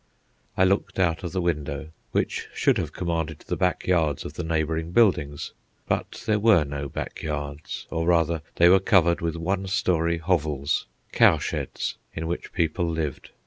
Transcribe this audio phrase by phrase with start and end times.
[0.57, 4.43] I looked out of the window, which should have commanded the back yards of the
[4.43, 5.53] neighbouring buildings.
[5.87, 10.87] But there were no back yards, or, rather, they were covered with one storey hovels,
[11.11, 13.29] cowsheds, in which people lived.